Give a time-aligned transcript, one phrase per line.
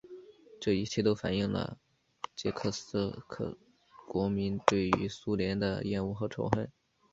[0.59, 1.77] 这一切都反映了
[2.35, 3.55] 捷克斯洛伐克
[4.07, 6.71] 国民对于苏联的厌恶和仇恨。